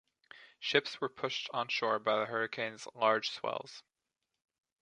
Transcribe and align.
Ships 0.59 0.99
were 0.99 1.09
pushed 1.09 1.47
onshore 1.53 1.99
by 1.99 2.17
the 2.17 2.25
hurricane's 2.25 2.87
large 2.95 3.29
swells. 3.29 3.83